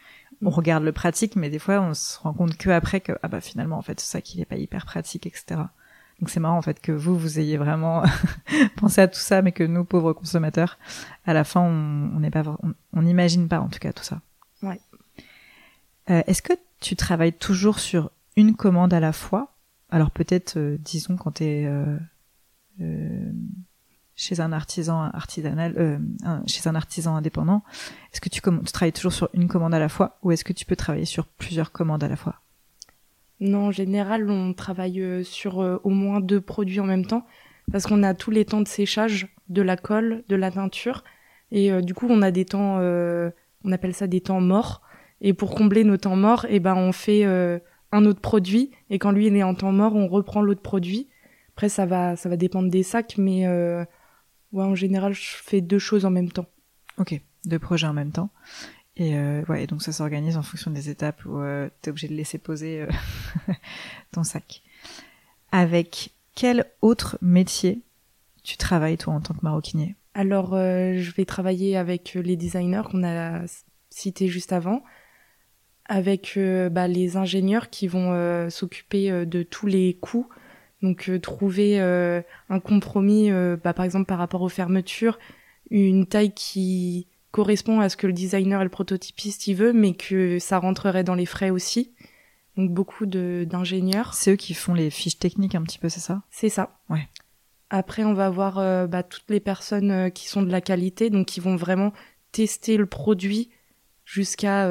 [0.42, 0.54] On Mm.
[0.54, 3.42] regarde le pratique, mais des fois on se rend compte que après que ah bah
[3.42, 5.62] finalement en fait c'est ça qui est pas hyper pratique, etc.
[6.20, 8.04] Donc c'est marrant en fait que vous vous ayez vraiment
[8.76, 10.78] pensé à tout ça, mais que nous pauvres consommateurs,
[11.26, 14.04] à la fin on on n'est pas, on on n'imagine pas en tout cas tout
[14.04, 14.22] ça.
[14.62, 14.80] Ouais.
[16.10, 19.56] Euh, Est-ce que tu travailles toujours sur une commande à la fois
[19.90, 21.70] Alors peut-être, euh, disons, quand tu es
[24.16, 25.98] chez un artisan artisanal, euh,
[26.46, 27.64] chez un artisan indépendant,
[28.12, 30.66] est-ce que tu, travailles toujours sur une commande à la fois ou est-ce que tu
[30.66, 32.36] peux travailler sur plusieurs commandes à la fois?
[33.40, 37.26] Non, en général, on travaille euh, sur euh, au moins deux produits en même temps
[37.72, 41.04] parce qu'on a tous les temps de séchage de la colle, de la teinture.
[41.52, 43.30] Et euh, du coup, on a des temps, euh,
[43.64, 44.82] on appelle ça des temps morts.
[45.24, 47.58] Et pour combler nos temps morts, eh ben, on fait euh,
[47.94, 48.72] un autre produit.
[48.90, 51.08] Et quand lui il est en temps mort, on reprend l'autre produit.
[51.56, 53.86] Après, ça va, ça va dépendre des sacs, mais euh,
[54.52, 56.48] ouais, en général, je fais deux choses en même temps.
[56.98, 58.32] Ok, deux projets en même temps.
[58.96, 61.92] Et euh, ouais, et donc ça s'organise en fonction des étapes où euh, tu es
[61.92, 62.86] obligé de laisser poser
[64.12, 64.62] ton sac.
[65.52, 67.82] Avec quel autre métier
[68.44, 69.96] tu travailles toi en tant que maroquinier?
[70.16, 73.42] Alors, je vais travailler avec les designers qu'on a
[73.90, 74.84] cités juste avant,
[75.86, 80.28] avec euh, bah, les ingénieurs qui vont euh, s'occuper euh, de tous les coûts.
[80.82, 83.32] Donc, trouver un compromis,
[83.64, 85.18] bah, par exemple, par rapport aux fermetures,
[85.70, 89.94] une taille qui correspond à ce que le designer et le prototypiste y veut, mais
[89.94, 91.94] que ça rentrerait dans les frais aussi.
[92.58, 94.14] Donc, beaucoup d'ingénieurs.
[94.14, 96.24] C'est eux qui font les fiches techniques un petit peu, c'est ça?
[96.30, 96.78] C'est ça.
[96.90, 97.08] Ouais.
[97.70, 98.56] Après, on va avoir
[98.90, 101.94] bah, toutes les personnes qui sont de la qualité, donc qui vont vraiment
[102.34, 103.52] tester le produit
[104.04, 104.68] jusqu'à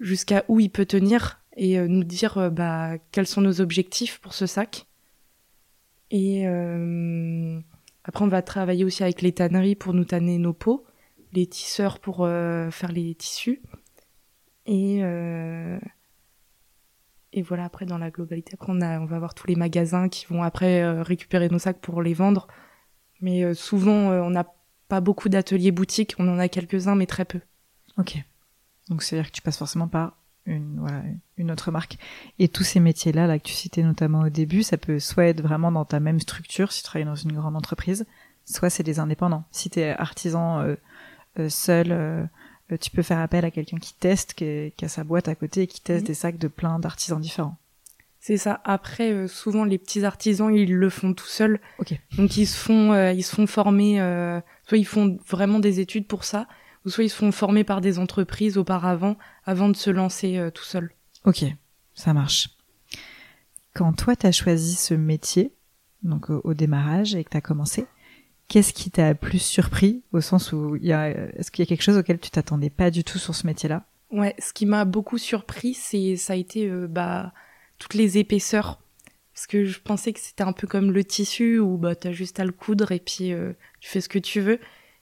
[0.00, 4.46] jusqu'à où il peut tenir et nous dire bah, quels sont nos objectifs pour ce
[4.46, 4.86] sac.
[6.10, 6.46] Et
[8.04, 10.84] après, on va travailler aussi avec les tanneries pour nous tanner nos peaux,
[11.32, 13.60] les tisseurs pour faire les tissus.
[14.68, 15.78] Et, euh,
[17.32, 20.10] et voilà, après, dans la globalité, après, on, a, on va avoir tous les magasins
[20.10, 22.48] qui vont après euh, récupérer nos sacs pour les vendre.
[23.22, 24.46] Mais euh, souvent, on n'a
[24.88, 27.40] pas beaucoup d'ateliers boutiques, on en a quelques-uns, mais très peu.
[27.96, 28.18] Ok.
[28.90, 31.02] Donc, c'est-à-dire que tu passes forcément par une, voilà,
[31.36, 31.98] une autre marque.
[32.38, 35.42] Et tous ces métiers-là, là, que tu citais notamment au début, ça peut soit être
[35.42, 38.06] vraiment dans ta même structure, si tu travailles dans une grande entreprise,
[38.44, 39.44] soit c'est des indépendants.
[39.50, 40.64] Si tu es artisan
[41.48, 42.28] seul
[42.72, 45.62] euh, tu peux faire appel à quelqu'un qui teste, qui, a sa boîte à côté
[45.62, 47.56] et qui teste des sacs de plein d'artisans différents.
[48.20, 48.60] C'est ça.
[48.64, 51.60] Après, euh, souvent les petits artisans, ils le font tout seuls.
[52.16, 53.98] Donc ils se font, euh, ils se font former.
[54.66, 56.46] soit ils font vraiment des études pour ça,
[56.84, 60.64] ou soit ils se font former par des entreprises auparavant, avant de se lancer tout
[60.64, 60.90] seul.
[61.24, 61.44] Ok,
[61.94, 62.50] ça marche.
[63.74, 65.52] Quand toi tu as choisi ce métier,
[66.02, 67.86] donc au démarrage et que tu as commencé,
[68.48, 71.68] Qu'est-ce qui t'a plus surpris au sens où il y a, est-ce qu'il y a
[71.68, 73.84] quelque chose auquel tu t'attendais pas du tout sur ce métier-là?
[74.10, 77.34] Ouais, ce qui m'a beaucoup surpris, c'est ça a été euh, bah
[77.78, 78.80] toutes les épaisseurs
[79.34, 82.40] parce que je pensais que c'était un peu comme le tissu où bah t'as juste
[82.40, 84.60] à le coudre et puis euh, tu fais ce que tu veux.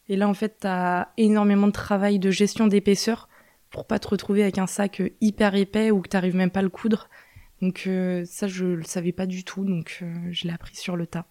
[0.08, 3.28] Et là en fait t'as énormément de travail de gestion d'épaisseur
[3.70, 6.60] pour pas te retrouver avec un sac euh, hyper épais ou que t'arrives même pas
[6.60, 7.08] à le coudre.
[7.62, 7.88] Donc
[8.26, 11.26] ça je le savais pas du tout donc je l'ai appris sur le tas.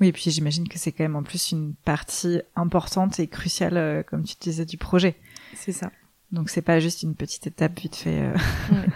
[0.00, 3.76] Oui, et puis j'imagine que c'est quand même en plus une partie importante et cruciale,
[3.76, 5.16] euh, comme tu disais, du projet.
[5.54, 5.92] C'est ça.
[6.32, 8.22] Donc c'est pas juste une petite étape vite fait.
[8.22, 8.36] Euh.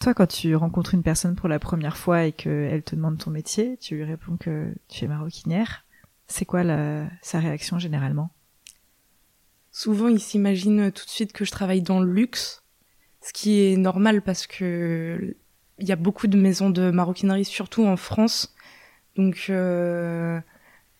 [0.00, 3.30] Toi, quand tu rencontres une personne pour la première fois et qu'elle te demande ton
[3.30, 5.84] métier, tu lui réponds que tu es maroquinière.
[6.30, 7.08] C'est quoi la...
[7.22, 8.30] sa réaction généralement?
[9.72, 12.62] Souvent, il s'imagine tout de suite que je travaille dans le luxe,
[13.20, 15.36] ce qui est normal parce que
[15.78, 18.54] il y a beaucoup de maisons de maroquinerie, surtout en France,
[19.16, 20.38] donc euh,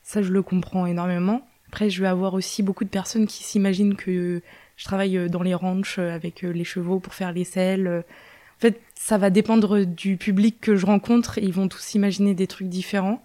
[0.03, 1.47] ça, je le comprends énormément.
[1.69, 4.43] Après, je vais avoir aussi beaucoup de personnes qui s'imaginent que
[4.77, 7.87] je travaille dans les ranchs avec les chevaux pour faire les selles.
[7.89, 11.39] En fait, ça va dépendre du public que je rencontre.
[11.39, 13.23] Ils vont tous imaginer des trucs différents.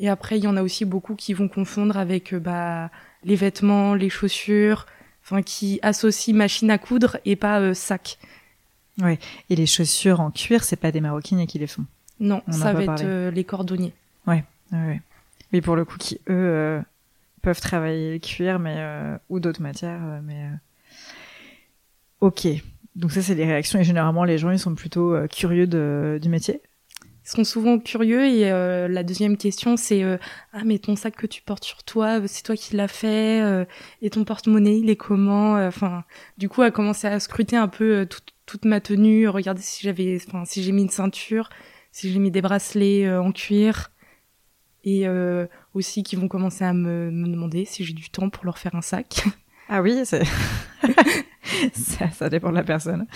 [0.00, 2.90] Et après, il y en a aussi beaucoup qui vont confondre avec bah,
[3.22, 4.86] les vêtements, les chaussures,
[5.22, 8.18] enfin qui associent machine à coudre et pas sac.
[8.98, 9.18] Ouais.
[9.50, 11.84] Et les chaussures en cuir, c'est pas des maroquiniers qui les font.
[12.18, 13.94] Non, ça va être les cordonniers.
[14.26, 15.00] Ouais, ouais,
[15.52, 16.80] Mais pour le coup, qui eux euh,
[17.42, 20.46] peuvent travailler le cuir, mais euh, ou d'autres matières, euh, mais
[22.20, 22.48] ok.
[22.96, 26.28] Donc ça, c'est les réactions et généralement les gens ils sont plutôt curieux de, du
[26.28, 26.60] métier.
[27.30, 28.50] Sont souvent curieux et
[28.88, 30.02] la deuxième question c'est
[30.52, 33.40] ah mais ton sac que tu portes sur toi, c'est toi qui l'as fait
[34.02, 36.02] et ton porte-monnaie il est comment Enfin,
[36.38, 38.08] du coup, à commencer à scruter un peu
[38.46, 41.50] toute, ma tenue, regarder si j'avais, enfin si j'ai mis une ceinture,
[41.92, 43.90] si j'ai mis des bracelets en cuir
[44.84, 48.58] et euh, aussi qui vont commencer à me, demander si j'ai du temps pour leur
[48.58, 49.24] faire un sac.
[49.68, 50.04] Ah oui,
[51.72, 53.06] ça, ça, dépend de la personne.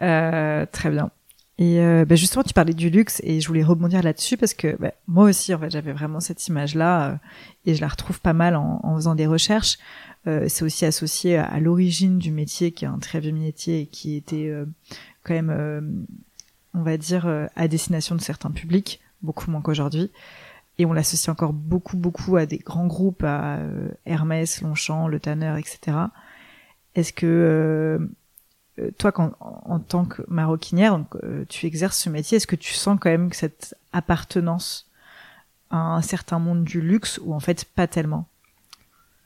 [0.00, 1.10] Euh, très bien.
[1.58, 4.76] Et euh, bah justement, tu parlais du luxe et je voulais rebondir là-dessus parce que
[4.78, 7.16] bah, moi aussi, en fait, j'avais vraiment cette image-là euh,
[7.64, 9.78] et je la retrouve pas mal en, en faisant des recherches.
[10.26, 13.82] Euh, c'est aussi associé à, à l'origine du métier, qui est un très vieux métier
[13.82, 14.64] et qui était euh,
[15.22, 16.06] quand même,
[16.74, 20.10] on va dire, à destination de certains publics, beaucoup moins qu'aujourd'hui
[20.78, 25.20] et on l'associe encore beaucoup beaucoup à des grands groupes, à euh, Hermès, Longchamp, Le
[25.20, 25.96] Tanner, etc.
[26.94, 28.08] Est-ce que euh, euh,
[28.98, 31.16] toi, quand, en, tant que maroquinière, donc,
[31.48, 34.90] tu exerces ce métier, est-ce que tu sens quand même cette appartenance
[35.70, 38.26] à un certain monde du luxe ou en fait pas tellement?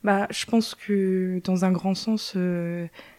[0.04, 2.36] Bah, je pense que dans un grand sens,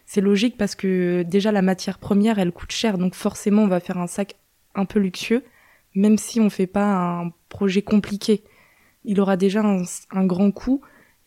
[0.06, 3.80] c'est logique parce que déjà la matière première, elle coûte cher, donc forcément on va
[3.80, 4.36] faire un sac
[4.74, 5.42] un peu luxueux
[5.94, 8.42] même si on fait pas un projet compliqué.
[9.04, 10.82] Il aura déjà un, grand coût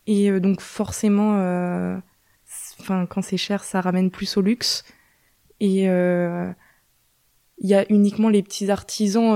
[0.07, 1.97] et euh, donc forcément, euh,
[2.79, 4.83] enfin quand c'est cher, ça ramène plus au luxe.
[5.59, 6.51] Et euh,
[7.59, 9.35] il y a uniquement les petits artisans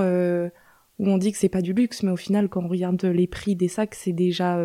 [1.00, 3.28] où on dit que c'est pas du luxe, mais au final, quand on regarde les
[3.28, 4.60] prix des sacs, c'est déjà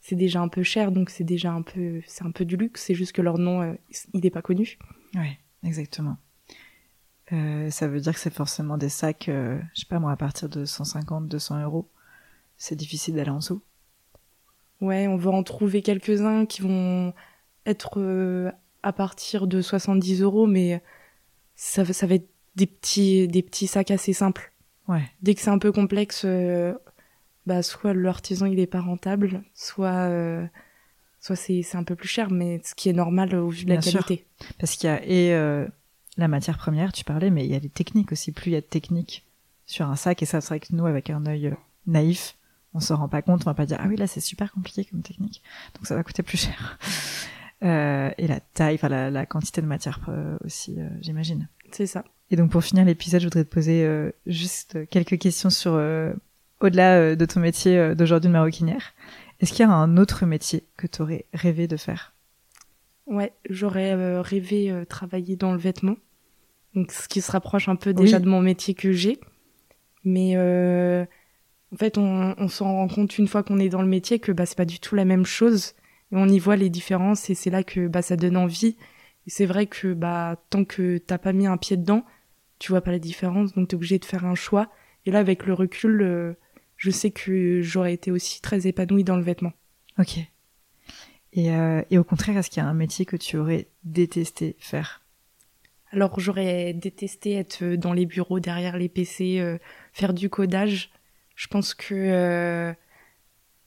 [0.00, 2.82] c'est déjà un peu cher, donc c'est déjà un peu c'est un peu du luxe.
[2.82, 3.76] C'est juste que leur nom
[4.12, 4.78] il n'est pas connu.
[5.14, 6.18] Oui, exactement.
[7.32, 10.16] Euh, ça veut dire que c'est forcément des sacs, euh, je sais pas moi, à
[10.16, 11.88] partir de 150, 200 euros.
[12.56, 13.62] C'est difficile d'aller en dessous.
[14.80, 17.12] Ouais, on va en trouver quelques-uns qui vont
[17.66, 18.50] être euh,
[18.82, 20.82] à partir de 70 euros, mais
[21.54, 24.52] ça, ça va être des petits, des petits sacs assez simples.
[24.88, 25.02] Ouais.
[25.22, 26.24] Dès que c'est un peu complexe,
[27.44, 30.08] bah, soit l'artisan il est pas rentable, soit
[31.20, 33.78] soit c'est un peu plus cher, mais ce qui est normal au vu de la
[33.78, 34.24] qualité.
[34.58, 35.66] Parce qu'il y a et
[36.16, 38.30] la matière première, tu parlais, mais il y a des techniques aussi.
[38.30, 39.26] Plus il y a de techniques
[39.66, 41.52] sur un sac, et ça, c'est vrai que nous, avec un œil
[41.86, 42.36] naïf,
[42.76, 44.84] on se rend pas compte, on va pas dire ah oui là c'est super compliqué
[44.84, 45.42] comme technique,
[45.74, 46.78] donc ça va coûter plus cher.
[47.62, 51.48] Euh, et la taille, enfin la, quantité de matière euh, aussi, euh, j'imagine.
[51.70, 52.04] C'est ça.
[52.30, 53.88] Et donc pour finir l'épisode, je voudrais te poser
[54.26, 55.72] juste quelques questions sur
[56.60, 58.94] au-delà de ton métier d'aujourd'hui de maroquinière.
[59.40, 62.14] Est-ce qu'il y a un autre métier que tu aurais rêvé de faire?
[63.06, 65.94] Ouais, j'aurais rêvé travailler dans le vêtement,
[66.74, 69.20] donc ce qui se rapproche un peu déjà de mon métier que j'ai,
[70.02, 74.18] mais en fait, on, on s'en rend compte une fois qu'on est dans le métier
[74.18, 75.74] que bah, c'est pas du tout la même chose.
[76.12, 78.76] Et on y voit les différences et c'est là que bah, ça donne envie.
[79.26, 82.04] Et c'est vrai que bah, tant que t'as pas mis un pied dedans,
[82.58, 84.70] tu vois pas la différence, donc t'es obligé de faire un choix.
[85.04, 86.34] Et là, avec le recul, euh,
[86.76, 89.52] je sais que j'aurais été aussi très épanouie dans le vêtement.
[89.98, 90.18] Ok.
[91.32, 94.56] Et, euh, et au contraire, est-ce qu'il y a un métier que tu aurais détesté
[94.58, 95.02] faire?
[95.92, 99.58] Alors, j'aurais détesté être dans les bureaux, derrière les PC, euh,
[99.92, 100.90] faire du codage.
[101.34, 102.72] Je pense que euh,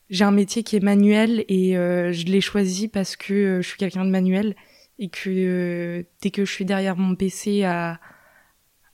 [0.09, 3.67] j'ai un métier qui est manuel et euh, je l'ai choisi parce que euh, je
[3.67, 4.55] suis quelqu'un de manuel
[4.97, 7.99] et que dès que je suis derrière mon PC à,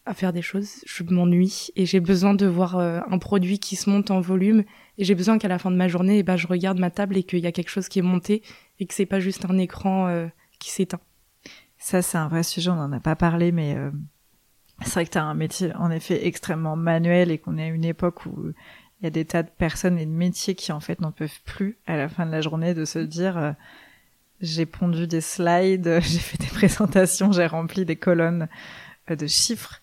[0.06, 3.90] à faire des choses, je m'ennuie et j'ai besoin de voir un produit qui se
[3.90, 4.66] monte en volume
[5.00, 7.18] et j'ai besoin qu'à la fin de ma journée, eh ben, je regarde ma table
[7.18, 8.44] et qu'il y a quelque chose qui est monté
[8.80, 11.00] et que c'est pas juste un écran qui s'éteint.
[11.80, 13.76] Ça, c'est un vrai sujet, on n'en a pas parlé, mais
[14.82, 17.68] c'est vrai que tu as un métier en effet extrêmement manuel et qu'on est à
[17.68, 18.52] une époque où
[19.06, 21.40] il y a des tas de personnes et de métiers qui en fait n'en peuvent
[21.46, 23.52] plus à la fin de la journée de se dire euh,
[24.42, 28.48] j'ai pondu des slides, j'ai fait des présentations, j'ai rempli des colonnes
[29.12, 29.82] euh, de chiffres.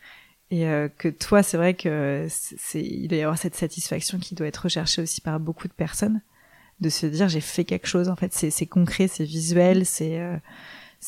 [0.51, 4.35] Et euh, que toi c'est vrai que c'est il doit y avoir cette satisfaction qui
[4.35, 6.21] doit être recherchée aussi par beaucoup de personnes
[6.81, 8.35] de se dire j'ai fait quelque chose en fait.
[8.35, 10.19] C'est concret, c'est visuel, c'est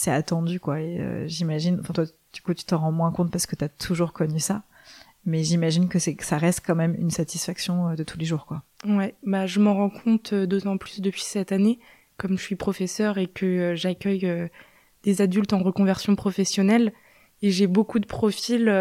[0.07, 0.79] attendu quoi.
[1.27, 4.12] J'imagine enfin toi du coup, tu t'en rends moins compte parce que tu as toujours
[4.12, 4.62] connu ça.
[5.26, 8.26] Mais j'imagine que c'est que ça reste quand même une satisfaction euh, de tous les
[8.26, 8.62] jours, quoi.
[8.87, 11.78] Ouais, bah je m'en rends compte euh, d'autant plus depuis cette année,
[12.18, 14.50] comme je suis professeur et que euh, j'accueille
[15.02, 16.92] des adultes en reconversion professionnelle,
[17.42, 18.72] et j'ai beaucoup de profils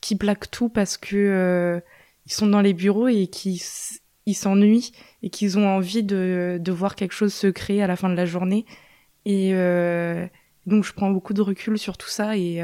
[0.00, 1.80] qui plaquent tout parce que
[2.26, 3.62] ils sont dans les bureaux et qui
[4.26, 4.92] ils s'ennuient
[5.22, 8.14] et qu'ils ont envie de, de voir quelque chose se créer à la fin de
[8.14, 8.66] la journée.
[9.24, 9.52] Et,
[10.66, 12.62] donc je prends beaucoup de recul sur tout ça et,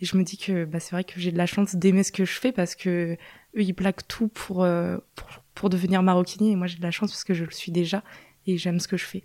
[0.00, 2.12] et je me dis que bah, c'est vrai que j'ai de la chance d'aimer ce
[2.12, 3.16] que je fais parce que
[3.56, 6.90] eux ils plaquent tout pour, euh, pour, pour devenir maroquinier et moi j'ai de la
[6.90, 8.02] chance parce que je le suis déjà
[8.46, 9.24] et j'aime ce que je fais.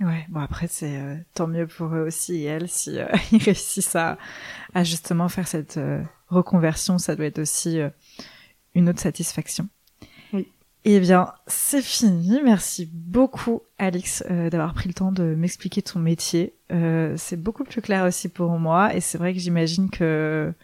[0.00, 2.98] Ouais, bon après c'est euh, tant mieux pour eux aussi et elles si
[3.32, 4.18] ils réussissent à,
[4.74, 5.78] à justement faire cette
[6.28, 7.78] reconversion, ça doit être aussi
[8.74, 9.68] une autre satisfaction.
[10.88, 12.40] Eh bien, c'est fini.
[12.44, 16.54] Merci beaucoup, Alix, euh, d'avoir pris le temps de m'expliquer ton métier.
[16.70, 20.54] Euh, c'est beaucoup plus clair aussi pour moi, et c'est vrai que j'imagine que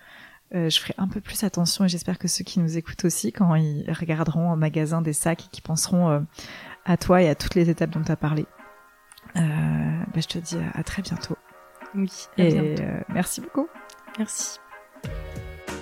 [0.54, 3.32] euh, je ferai un peu plus attention, et j'espère que ceux qui nous écoutent aussi,
[3.32, 6.24] quand ils regarderont en magasin des sacs et qui penseront
[6.84, 8.46] à toi et à toutes les étapes dont tu as parlé.
[9.34, 9.40] Bah,
[10.14, 11.36] je te dis à, très bientôt.
[11.96, 12.76] Oui, et
[13.08, 13.66] merci beaucoup.
[14.20, 14.61] Merci.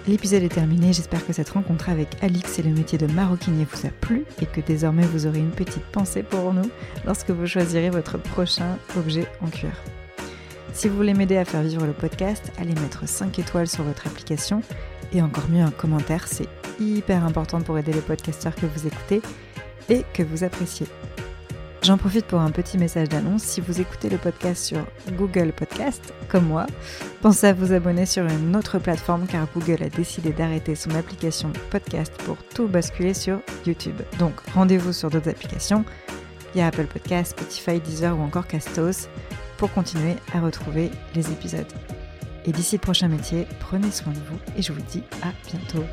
[0.09, 3.87] L'épisode est terminé, j'espère que cette rencontre avec Alix et le métier de maroquinier vous
[3.87, 6.71] a plu et que désormais vous aurez une petite pensée pour nous
[7.05, 9.73] lorsque vous choisirez votre prochain objet en cuir.
[10.73, 14.07] Si vous voulez m'aider à faire vivre le podcast, allez mettre 5 étoiles sur votre
[14.07, 14.63] application
[15.13, 16.49] et encore mieux un commentaire, c'est
[16.81, 19.21] hyper important pour aider les podcasteurs que vous écoutez
[19.91, 20.87] et que vous appréciez.
[21.91, 23.43] J'en profite pour un petit message d'annonce.
[23.43, 26.69] Si vous écoutez le podcast sur Google Podcast, comme moi,
[27.21, 31.53] pensez à vous abonner sur une autre plateforme car Google a décidé d'arrêter son application
[31.69, 34.01] podcast pour tout basculer sur YouTube.
[34.21, 35.85] Donc rendez-vous sur d'autres applications.
[36.55, 39.09] Il y a Apple Podcast, Spotify, Deezer ou encore Castos
[39.57, 41.67] pour continuer à retrouver les épisodes.
[42.47, 45.85] Et d'ici le prochain métier, prenez soin de vous et je vous dis à bientôt.